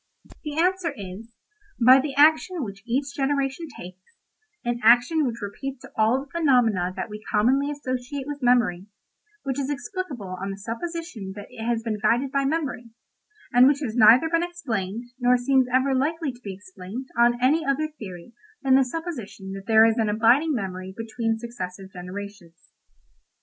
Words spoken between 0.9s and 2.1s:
is: 'By